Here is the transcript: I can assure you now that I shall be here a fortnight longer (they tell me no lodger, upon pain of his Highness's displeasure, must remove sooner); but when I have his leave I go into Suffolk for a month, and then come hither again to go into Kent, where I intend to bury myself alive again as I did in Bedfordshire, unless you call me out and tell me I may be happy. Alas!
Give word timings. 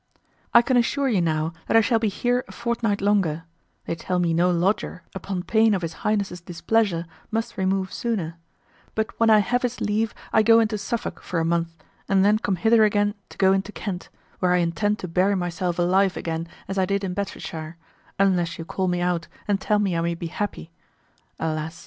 I 0.51 0.63
can 0.63 0.77
assure 0.77 1.07
you 1.09 1.21
now 1.21 1.53
that 1.67 1.77
I 1.77 1.81
shall 1.81 1.99
be 1.99 2.07
here 2.07 2.43
a 2.47 2.51
fortnight 2.51 3.01
longer 3.01 3.43
(they 3.85 3.93
tell 3.93 4.17
me 4.17 4.33
no 4.33 4.49
lodger, 4.49 5.03
upon 5.13 5.43
pain 5.43 5.75
of 5.75 5.83
his 5.83 5.93
Highness's 6.01 6.41
displeasure, 6.41 7.05
must 7.29 7.55
remove 7.55 7.93
sooner); 7.93 8.37
but 8.95 9.11
when 9.19 9.29
I 9.29 9.37
have 9.45 9.61
his 9.61 9.79
leave 9.79 10.15
I 10.33 10.41
go 10.41 10.59
into 10.59 10.79
Suffolk 10.79 11.21
for 11.21 11.39
a 11.39 11.45
month, 11.45 11.83
and 12.09 12.25
then 12.25 12.39
come 12.39 12.55
hither 12.55 12.83
again 12.83 13.13
to 13.29 13.37
go 13.37 13.53
into 13.53 13.71
Kent, 13.71 14.09
where 14.39 14.53
I 14.53 14.57
intend 14.57 14.97
to 15.05 15.07
bury 15.07 15.35
myself 15.35 15.77
alive 15.77 16.17
again 16.17 16.47
as 16.67 16.79
I 16.79 16.85
did 16.87 17.03
in 17.03 17.13
Bedfordshire, 17.13 17.77
unless 18.17 18.57
you 18.57 18.65
call 18.65 18.87
me 18.87 19.01
out 19.01 19.27
and 19.47 19.61
tell 19.61 19.77
me 19.77 19.95
I 19.95 20.01
may 20.01 20.15
be 20.15 20.27
happy. 20.33 20.71
Alas! 21.39 21.79